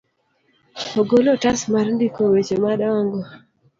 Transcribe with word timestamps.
Ogolo 1.01 1.29
otas 1.35 1.59
mar 1.71 1.87
ndiko 1.95 2.21
weche 2.33 2.55
madongo. 2.65 3.19